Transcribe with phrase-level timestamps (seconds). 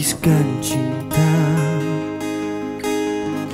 [0.00, 1.32] hembuskan cinta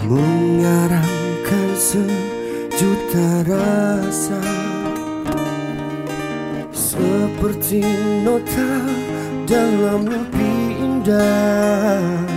[0.06, 4.38] Mengarangkan sejuta rasa.
[6.70, 7.82] Seperti
[8.22, 8.78] nota
[9.50, 12.30] dalam mimpi indah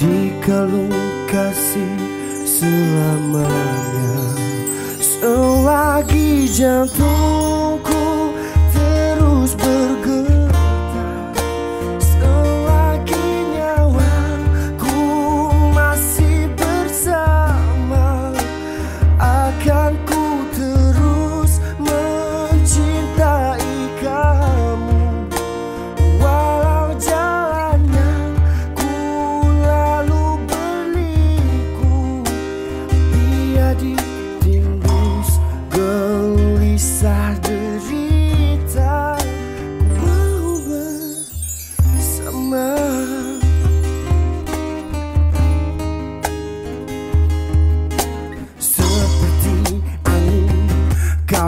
[0.00, 0.96] Di kalung
[1.28, 2.00] kasih
[2.48, 4.16] selamanya.
[4.96, 7.71] Selagi jantungku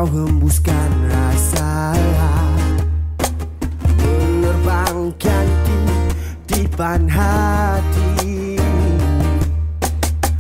[0.05, 1.97] kau hembuskan rasa
[4.05, 5.47] Menerbangkan
[6.45, 8.61] titipan hati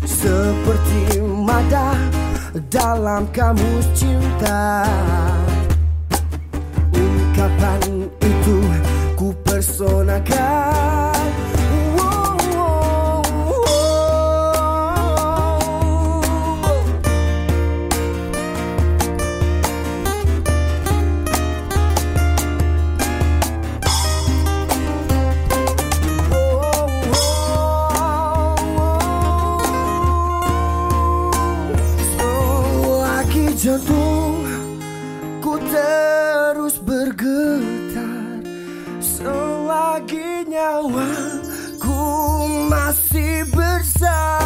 [0.04, 1.96] Seperti mada
[2.68, 4.84] dalam kamus cinta
[6.92, 8.12] Ungkapan
[33.74, 34.46] jantung
[35.42, 38.38] ku terus bergetar.
[39.02, 41.10] Selagi nyawa
[41.82, 41.98] ku
[42.70, 44.43] masih bersama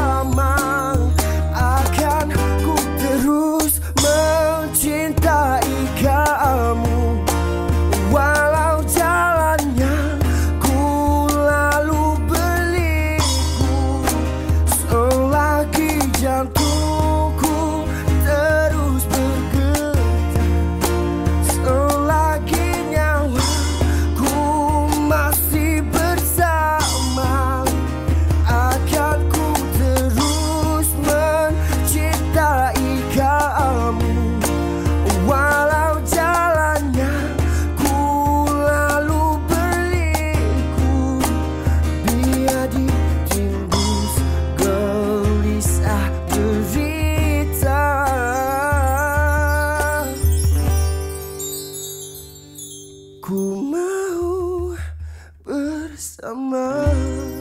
[55.99, 57.38] summer.